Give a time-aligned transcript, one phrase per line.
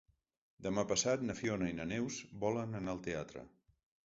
[0.67, 3.47] Demà passat na Fiona i na Neus volen anar al teatre.